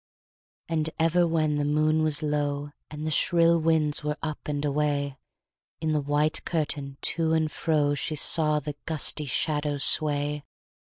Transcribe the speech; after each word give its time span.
And 0.67 0.89
ever 0.97 1.27
when 1.27 1.57
the 1.57 1.63
moon 1.63 2.01
was 2.01 2.23
low, 2.23 2.71
And 2.89 3.05
the 3.05 3.11
shrill 3.11 3.59
winds 3.59 4.03
were 4.03 4.17
up 4.23 4.39
and 4.47 4.65
away, 4.65 5.15
In 5.79 5.91
the 5.93 6.01
white 6.01 6.43
curtain, 6.43 6.97
to 7.01 7.33
and 7.33 7.51
fro, 7.51 7.93
She 7.93 8.15
saw 8.15 8.59
the 8.59 8.73
gusty 8.87 9.27
shadow 9.27 9.77
sway. 9.77 10.43